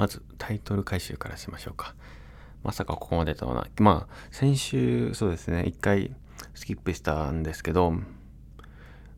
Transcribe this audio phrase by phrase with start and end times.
[0.00, 1.94] まずタイトル回収からしましょうか。
[2.62, 3.66] まさかここまでとはな。
[3.80, 6.16] まあ、先週、そうですね、一回
[6.54, 7.92] スキップしたんですけど、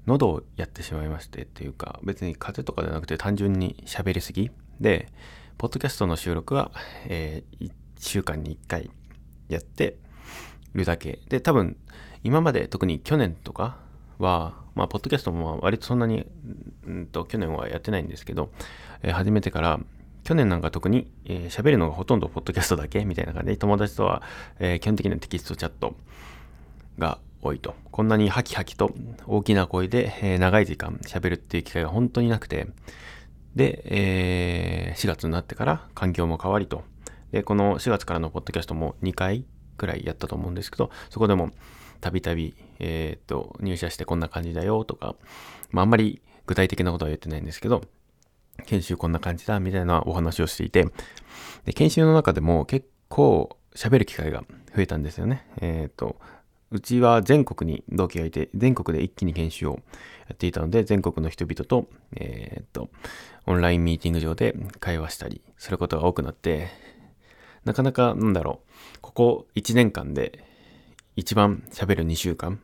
[0.06, 4.50] 喉をやってしまいましてっていうか、別に風邪とかじゃなくて単純に喋りすぎ
[4.80, 5.06] で、
[5.56, 6.72] ポッドキャストの収録は、
[7.06, 8.90] えー、1週間に1回
[9.48, 9.98] やって
[10.74, 11.20] るだけ。
[11.28, 11.76] で、多分、
[12.24, 13.76] 今まで特に去年とか
[14.18, 16.26] は、まあ、ポッドキャストも割とそんなに、
[16.88, 18.50] うんと、去年はやってないんですけど、
[19.02, 19.78] えー、始めてから、
[20.24, 24.22] 去年なんか特に喋、えー、るのがほとんどポッドキャストだけみたいな感じで、友達とは、
[24.58, 25.94] えー、基本的にはテキストチャット
[26.98, 27.74] が多いと。
[27.90, 28.94] こんなにハキハキと
[29.26, 32.68] 大きな声で、えー、長い時間喋るっていう機会が本当になくて、
[33.56, 36.84] で、えー、4月になってから環境も変わりと。
[37.32, 39.44] で、この4月からのポッドキャストも2回
[39.76, 41.50] くらいやったと思うんですけど、そこでも
[42.00, 45.16] たびたび、えっ、と、入社してこんな感じだよとか、
[45.70, 47.82] まあ、あんまり具体的なことは言ってないんですけど、
[48.66, 50.86] 研修こんな感じだみたいなお話をしていて、
[51.64, 55.46] で研修の中でも結構喋る機会が増えたんですよね。
[55.60, 56.16] えっ、と、
[56.70, 59.80] うちは全国に同期がいて、全国で一気に研修を
[60.28, 62.88] やっていたので、全国の人々と、えー、っと、
[63.46, 66.68] オンラインミーティング上で会話したりすることが多くなって、
[67.64, 70.44] なかなか、なんだろう、ここ1年間で
[71.16, 72.60] 一番喋る2週間、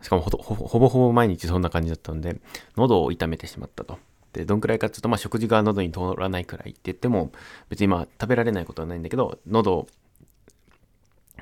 [0.00, 2.40] しかもほほぼほぼ毎日そんな感じだったので、
[2.76, 3.98] 喉を痛めてしまったと。
[4.32, 7.32] で、どんくらいかっていうと、まあ食事が喉に通らないくらいって言っても、
[7.68, 9.86] 別にまあ食べられないことはないんだけど、喉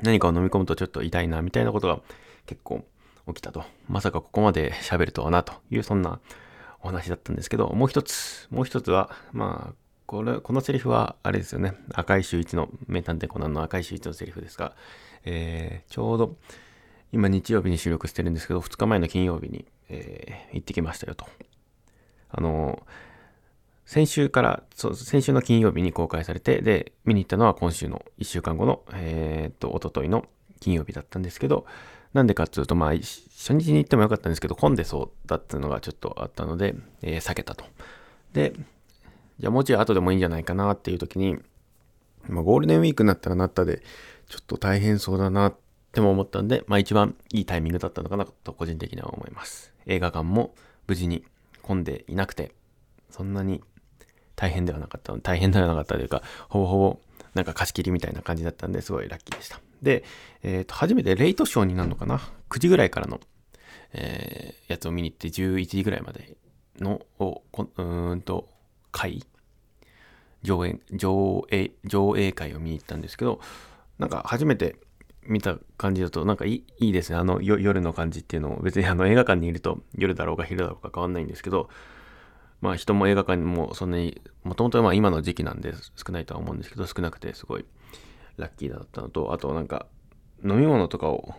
[0.02, 2.00] 何かを飲み込むとちょっと痛いなみたいなことが
[2.46, 2.84] 結構
[3.28, 3.64] 起きたと。
[3.88, 6.20] まさかここまで喋るとはなというそんな
[6.83, 9.74] お話だったんですけど、もう一つ、もう一つは、まあ、
[10.06, 11.74] これ、このセリフはあれですよね。
[11.92, 14.74] 赤い周一の、名探偵コナンの赤い周一のセリフですが、
[15.24, 16.36] えー、ちょうど
[17.12, 21.27] 今日曜日に収録してるんですけど、2日前の金曜日に、えー、行ってきましたよと。
[22.33, 22.83] あの
[23.91, 30.27] 先週から、そう、先週の金曜日に公開されて、で、見に行ったのは今週の1週間後の、えー、っと、おとといの
[30.61, 31.67] 金曜日だったんですけど、
[32.12, 37.64] なんでかっていうと、まあ、初日に行ってもよかったんですけど、混んでそうだっていうのがちょっとあったので、えー、避けたと。
[38.33, 38.52] で、
[39.41, 41.39] じゃあもうちょい後でもいいんじゃないかなっていう時に、
[42.29, 43.83] まあ、ゴールデンウィークになったらなったで、
[44.29, 45.57] ちょっと大変そうだなっ
[45.91, 49.73] ても思ったんで、まあ一番いいタイミングだったのかなと個人的には思います。
[49.86, 50.55] 映画館も
[50.86, 51.24] 無事に
[51.63, 52.53] 混んでいなくて、
[53.11, 53.63] そんなに
[54.37, 57.01] 大変ではなかった大変ではなかったというか、ほぼほぼ
[57.35, 59.61] なんか貸し切りみたいな感じだったんですごいラッキーでした。
[59.83, 60.05] で、
[60.43, 63.21] えっ、ー、と、初めてレイトショーになるのかな ?9 時ぐらいからの、
[63.93, 66.37] えー、やつを見に行って11時ぐらいまで
[66.79, 68.48] の、をこうーんと、
[68.92, 69.23] 会？
[70.42, 73.41] 上映、上映、上映会を見に行ったんですけど、
[73.98, 74.77] なんか初めて
[75.27, 77.19] 見た感じだと、なんかいいいいですね。
[77.19, 81.69] あの夜の感じっていうのを、別にあの映画館にいると夜だろうが昼だろうが変わんないんですけど、
[82.61, 87.64] まあ人も映画館にもそんなに、もともとまあ今の時期なんで少ないとは思うんですけど、少なくてすごい
[88.36, 89.86] ラッキーだったのと、あとなんか
[90.45, 91.35] 飲み物とかを、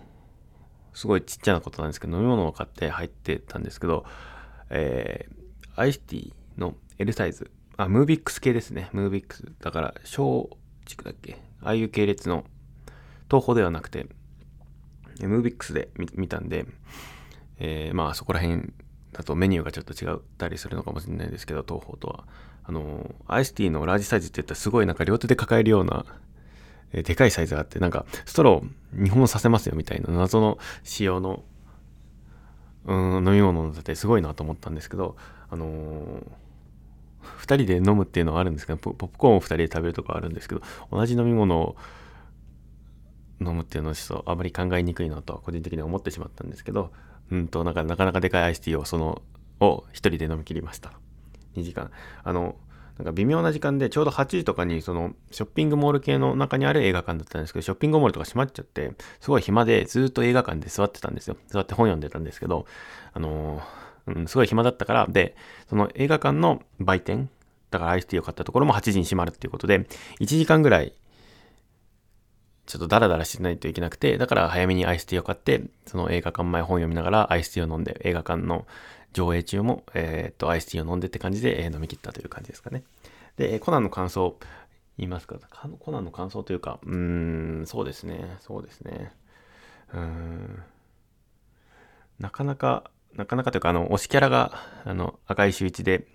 [0.94, 4.06] すごいちっちゃなことなんですけど、飲み物を買って入ってたんですけど、
[4.70, 8.90] えー、アイスティーの L サイズ、あ、ムービックス系ですね。
[8.94, 9.44] ムービックス。
[9.60, 10.50] だから、小
[10.86, 11.42] 軸だっけ？
[11.62, 12.44] ああいう系列の、
[13.32, 14.08] 東宝ではなくて、
[15.22, 16.66] ムービックスで見たんで、
[17.60, 18.74] えー、まあそこら辺
[19.14, 22.26] だとメニューがちょっと違ったりするのかもしれないですけど、東宝とは。
[22.64, 26.06] あの、アイスティーのラージサイズって言ったらすごいなんか両手で抱えるような、
[26.92, 31.42] えー、でかいサイズがあって、なんかストロー2本させますよみたいな謎の仕様の、
[32.86, 35.16] うん、飲み物だってすごいなと思ったんですけど、
[35.50, 36.26] あのー、
[37.40, 41.78] 2人で飲むっていうのはあるんですけど、ポップコーンを2人で食べるとかあるんですけど、同じ飲み物を
[43.42, 46.92] 飲むっていうのはちょっとあまり考えにくいなと個人的には思ってしまったんですけど、
[47.32, 49.22] うんと、なんかなかなかでかいアイスティーをその、
[49.60, 50.94] を一人で飲み切りました。
[51.56, 51.92] 2時間。
[52.24, 52.56] あの、
[52.98, 61.38] なんか微妙な時間でちょうど8時とかにそのショッピングモール系の中にある映画館だったんですけど、ショッピングモールとか閉まっちゃって、すごい暇でずっと映画館で座ってたんですよ。
[61.48, 62.66] 座って本読んでたんですけど、
[63.14, 63.62] あの、
[64.08, 65.36] うん、すごい暇だったから、で、
[65.68, 67.30] その映画館の売店、
[67.70, 69.88] だからアイスティーを買ったところも8時に閉まるっていうことで、
[70.20, 70.94] 1時間ぐらい
[72.72, 78.66] ちょっとダラダラしないといけなくて、だから早めにアイスティーを買って、その映画館前本読みながらアイスティーを飲んで、映画館の
[79.12, 82.84] 上映中も、えー、っと、アイスティーを飲んでって感じで、え、飲み切ったという感じですかね。
[83.36, 84.38] で、コナンの感想、
[84.98, 85.36] 言いますか、
[85.80, 89.12] コナンの感想というか、うーん、そうですね、そうですね。
[89.94, 90.64] うーん、
[92.20, 94.54] なかなか、なかなかというか、あの、推しキャラが、
[94.86, 96.08] あの、赤い周一で、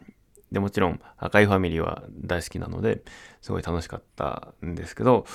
[0.50, 3.02] で、もちろん、赤いファミリーは大好きなので、
[3.42, 5.26] すごい楽しかったんですけど、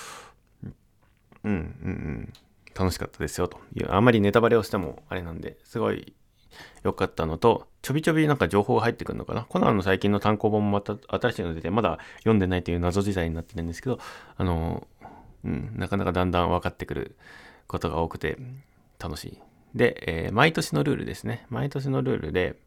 [1.43, 1.59] うんうんう
[1.91, 2.33] ん
[2.73, 6.13] 楽しかったですよというあんまりネタバレをしてもあれなんですごい
[6.83, 9.43] 良かったのと、ちょびちょびなんか情報が入ってくるのかな。
[9.43, 13.99] コナンの最近の単行本もまた新しいの出て、まだ読んでないという謎時代になってるんですけど、
[14.37, 14.87] あの、
[15.43, 17.15] うん、なかなかだんだん分かってくる
[17.67, 18.37] ことが多くて
[18.99, 19.37] 楽しい。
[19.75, 21.45] で、えー、毎年のルールですね。
[21.49, 22.57] 毎年のルールで、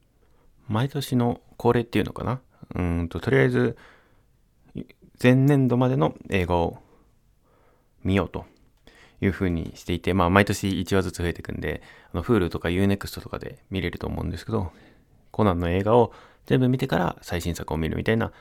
[0.69, 2.41] 毎年の恒例っていうのかな。
[2.75, 3.77] うんと、とりあえず、
[5.23, 6.79] 前年度までの映画を
[8.03, 8.47] 見ようと
[9.25, 11.83] いうふうにしていて、まあ、毎年1話ずつ増えていくんで、
[12.13, 14.73] あの、Hulu とか Unext とかで見れると思うんですけど、
[15.31, 16.13] コナンの映画を
[16.47, 18.33] 全部見てから最新作を見るみたいな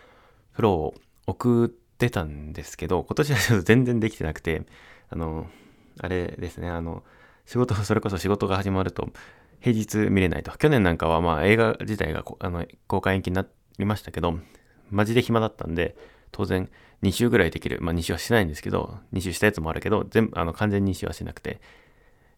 [0.51, 0.93] フローを
[1.25, 4.63] 送ってたんですけど、今年はちょっと全然できてなくて、
[5.09, 5.47] あの、
[5.99, 7.03] あれですね、あの、
[7.45, 9.09] 仕事、それこそ仕事が始まると、
[9.59, 10.51] 平日見れないと。
[10.57, 13.45] 去年なんかはまあ映画自体があの公開延期にな
[13.79, 14.39] りましたけど、
[14.89, 15.95] マジで暇だったんで、
[16.31, 16.69] 当然
[17.03, 17.79] 2週ぐらいできる。
[17.81, 21.59] まあ2週はしないんですけど、2週したやつもあるけど、全部、あの完全に2週はしなくて、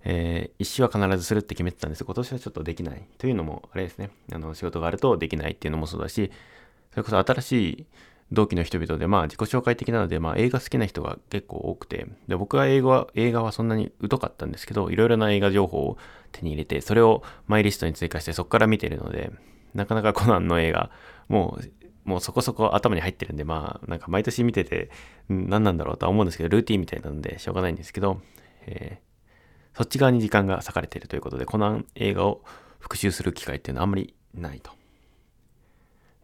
[0.04, 3.08] えー、1週は必ずするって決めてたんです今年はちょっとできない。
[3.18, 6.32] というのも、あれですね、あの仕事があるとできないっていうのもそうだし、
[6.92, 7.86] それこそ新しい
[8.32, 15.98] 同期の人々で、まあ自己紹介的なので、まあ映画好きな人が結構多くて、で僕は英語は、映画はそんなに疎かったんですけど、いろいろな映画情報を
[16.32, 19.32] 手に入れて、それをマイリストに追加してそこから見てるので、
[19.76, 20.90] なかなかコナンの映画、
[21.30, 24.90] もう、もうそこそこ頭に入ってるんで、まあなんか毎年見てて、
[25.28, 28.22] 何なんだろうとは思うんですけど、ルーティンみたいなのでしょうがないんですけど、
[28.68, 32.44] えー、そっち側に時間が割かれているということで、コナン映画を
[32.80, 34.72] 復習する機会っていうのはあんまりないと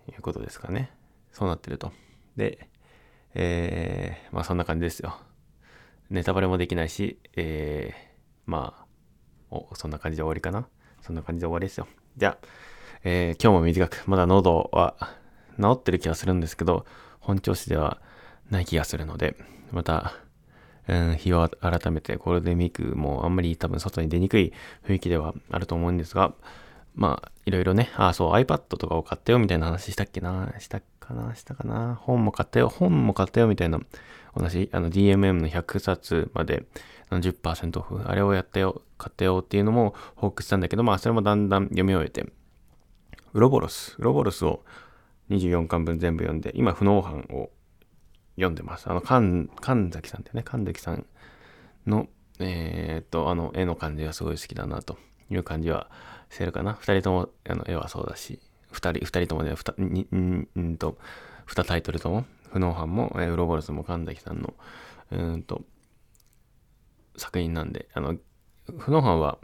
[0.07, 0.91] いうことですかね。
[1.31, 1.91] そうなってると。
[2.37, 2.69] で、
[3.33, 5.17] えー、まあそんな感じですよ。
[6.11, 8.11] ネタバレもできないし、えー、
[8.45, 8.85] まあ、
[9.49, 10.67] お、そんな感じで終わりかな。
[11.01, 11.87] そんな感じで終わりですよ。
[12.17, 12.47] じゃあ、
[13.03, 14.95] えー、今日も短く、まだ喉は
[15.61, 16.85] 治ってる気がするんですけど、
[17.19, 18.01] 本調子では
[18.49, 19.35] ない気がするので、
[19.71, 20.13] また、
[20.87, 24.51] うん、日を改めてゴールデンウィークもあんまり多分外に出にくい
[24.85, 26.33] 雰囲気ではあると思うんですが、
[26.95, 33.79] まあ、いろいろね、あ、そう、iPad とかを買ったよみたいな話したっけなしたかなしたかな本も買ったよ、本も買ったよみたいな
[34.35, 36.65] 同じ、あの DMM の100冊まで
[37.09, 42.29] 10%オフ、あれをやったよ、買ったよっていうのも報告したんだけど、まあそれもだんだん読み終えて、
[43.33, 44.63] ウロボロス、ウロボロスを
[45.31, 47.49] 24巻分全部読んで、今、不能犯を
[48.35, 48.89] 読んでます。
[48.89, 51.05] あの、神、神崎さんってね、神崎さん
[51.87, 52.07] の、
[52.39, 54.97] えー、っと、あの、絵の感じがすごい好きだなと
[55.29, 55.89] いう感じは
[56.29, 56.73] してるかな。
[56.73, 58.39] 二人とも、あの、絵はそうだし、
[58.71, 60.07] 二人、二人ともね、二、に、
[60.59, 60.97] んと、
[61.45, 64.53] 二タイトルとも、不能犯も、えー、ウロボロスも神崎さんの、
[65.11, 65.61] うんと、
[67.15, 68.17] 作品なんで、あの、
[68.77, 69.37] 不能犯は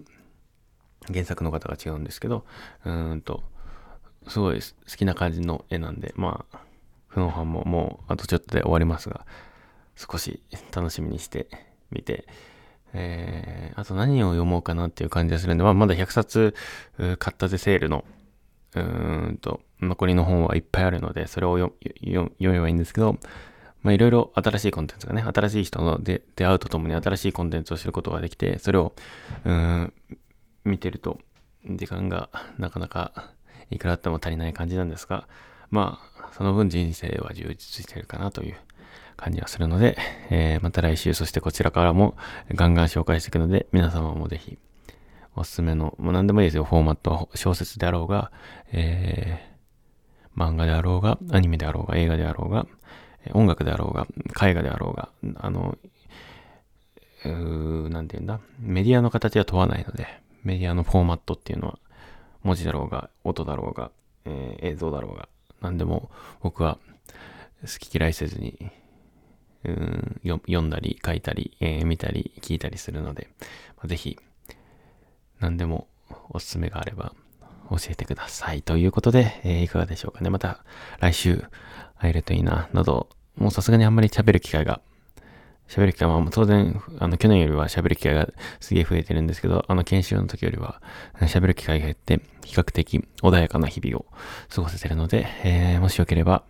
[1.12, 2.46] 原作の方が違うんですけど、
[2.86, 3.44] うんと、
[4.30, 6.60] すごい好きな感じの絵なんで、まあ、
[7.08, 9.26] 不能犯ももうあとちょっとで終わりますが、
[9.96, 10.42] 少し
[10.74, 11.48] 楽しみにして
[11.92, 12.26] みて、
[12.94, 16.56] えー、あと何を読もうかなっていう感じがするんで、まあ、まだ100冊
[16.98, 18.06] 買ったぜセールの、
[18.76, 23.18] うーんと、残りの本はいっぱいあるので、それを読めばいいんですけど、
[23.84, 28.94] まあ、いろいろ新しいコンテンツがね、新しい人の出会うとともに新しいコンテンツを知ることができて、それを、
[29.46, 29.94] うん、
[30.64, 31.20] 見てると、
[31.66, 33.32] 時間がなかなか
[33.70, 35.28] いくらあっても足りない感じなんですが、
[35.70, 38.56] まあ、その分人生は充実してるかなという
[39.18, 39.98] 感じがするので、
[40.30, 42.16] えー、また来週、そしてこちらからも
[42.54, 44.58] ガンガン紹介していくので、皆様もぜひ、
[45.36, 48.32] おすすめの、もう何でもいいですよ、フォーマット小説であろうが、
[48.72, 52.66] えー、漫画であろうが、アニメであろうが、映画であろうが、
[53.34, 54.08] 音楽であろうが、
[54.48, 55.78] 絵画であろうが、あの、
[57.26, 60.08] うーなんて言うんだ、メディアの形は問わないので、
[60.44, 61.80] メディアのフォーマットっていうのは、
[62.44, 63.92] 文字だろうが、音だろうが、
[64.26, 65.30] えー、映像だろうが、
[65.62, 66.10] 何でも
[66.42, 66.78] 僕は
[67.62, 68.72] 好き嫌いせずに、
[69.64, 73.30] うん読んだり書いたり、えー、見たり聞いたりするので、
[73.78, 74.18] まあ、ぜひ
[75.40, 75.88] 何でも
[76.30, 77.14] おすすめがあれば
[77.70, 78.62] 教えてください。
[78.62, 80.30] ということで、えー、いかがでしょうかね。
[80.30, 80.64] また
[81.00, 81.44] 来週
[81.98, 84.82] 会えるといいな、など、もうさすがにあんまり喋る機会が、
[85.68, 88.28] 喋る機会は当然、あの、去年よりは喋る機会が
[88.60, 90.82] すげえ増えてるんですけど、あの、研修の時よりは
[91.22, 94.06] 喋る機会が減って、比較的穏やかな日々を
[94.54, 96.44] 過ごせてるので、えー、もしよければ、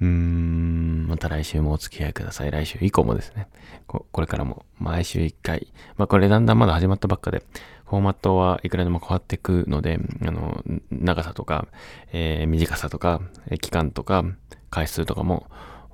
[0.00, 2.50] うーん、また来週もお付き合いください。
[2.50, 3.48] 来週以降もですね、
[3.86, 7.42] ここれからも毎週1回、まあこれだんだんまだ始まったばっかで、
[7.86, 11.66] フォーマットはいくらでも変わっていくので、あの、長さとか、
[12.12, 13.22] えー、短さとか、
[13.60, 14.24] 期間とか、
[14.70, 15.46] 回数とかも、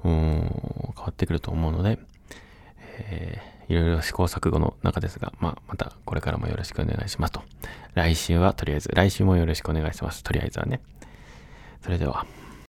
[0.02, 0.43] 変
[0.97, 1.99] わってくると思うので、
[2.99, 7.43] えー、いろいろ試行錯誤の中ですが、まあ、またこれからもよろしくお願いしますと。
[7.95, 10.23] 来週はとりあえず、来週もよろしくお願いします。
[10.23, 10.81] とりあえずはね。
[11.83, 12.27] それでは。